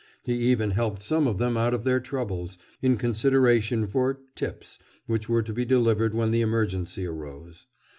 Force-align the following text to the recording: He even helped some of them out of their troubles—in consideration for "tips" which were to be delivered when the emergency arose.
He 0.23 0.33
even 0.49 0.71
helped 0.71 1.03
some 1.03 1.27
of 1.27 1.37
them 1.37 1.55
out 1.55 1.75
of 1.75 1.83
their 1.83 1.99
troubles—in 1.99 2.97
consideration 2.97 3.85
for 3.85 4.21
"tips" 4.33 4.79
which 5.05 5.29
were 5.29 5.43
to 5.43 5.53
be 5.53 5.63
delivered 5.63 6.15
when 6.15 6.31
the 6.31 6.41
emergency 6.41 7.05
arose. 7.05 7.67